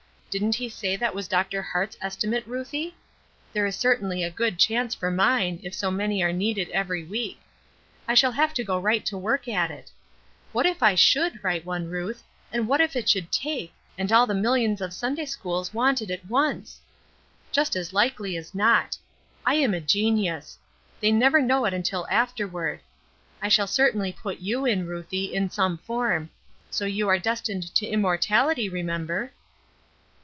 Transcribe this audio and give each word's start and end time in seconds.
Didn't 0.31 0.55
he 0.55 0.69
say 0.69 0.95
that 0.95 1.13
was 1.13 1.27
Dr. 1.27 1.61
Hart's 1.61 1.97
estimate, 1.99 2.47
Ruthie? 2.47 2.95
There 3.51 3.65
is 3.65 3.75
certainly 3.75 4.23
a 4.23 4.29
good 4.29 4.57
chance 4.57 4.95
for 4.95 5.11
mine, 5.11 5.59
if 5.61 5.73
so 5.73 5.91
many 5.91 6.23
are 6.23 6.31
needed 6.31 6.69
every 6.69 7.03
week. 7.03 7.41
I 8.07 8.13
shall 8.13 8.31
have 8.31 8.53
to 8.53 8.63
go 8.63 8.79
right 8.79 9.05
to 9.07 9.17
work 9.17 9.49
at 9.49 9.69
it. 9.71 9.91
What 10.53 10.65
if 10.65 10.81
I 10.81 10.95
should 10.95 11.43
write 11.43 11.65
one, 11.65 11.89
Ruth, 11.89 12.23
and 12.49 12.65
what 12.69 12.79
if 12.79 12.95
it 12.95 13.09
should 13.09 13.29
take, 13.29 13.73
and 13.97 14.09
all 14.09 14.25
the 14.25 14.33
millions 14.33 14.79
of 14.79 14.93
Sunday 14.93 15.25
schools 15.25 15.73
want 15.73 16.01
it 16.01 16.09
at 16.09 16.25
once! 16.25 16.79
Just 17.51 17.75
as 17.75 17.91
likely 17.91 18.37
as 18.37 18.55
not. 18.55 18.97
I 19.45 19.55
am 19.55 19.73
a 19.73 19.81
genius. 19.81 20.57
They 21.01 21.11
never 21.11 21.41
know 21.41 21.65
it 21.65 21.73
until 21.73 22.07
afterward. 22.09 22.79
I 23.41 23.49
shall 23.49 23.67
certainly 23.67 24.13
put 24.13 24.39
you 24.39 24.65
in, 24.65 24.87
Ruthie, 24.87 25.33
in 25.35 25.49
some 25.49 25.77
form. 25.79 26.29
So 26.69 26.85
you 26.85 27.09
are 27.09 27.19
destined 27.19 27.75
to 27.75 27.85
immortality, 27.85 28.69
remember." 28.69 29.33